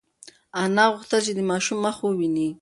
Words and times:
انا 0.63 0.83
غوښتل 0.93 1.19
چې 1.27 1.33
د 1.35 1.39
ماشوم 1.49 1.77
مخ 1.85 1.95
وویني. 2.03 2.49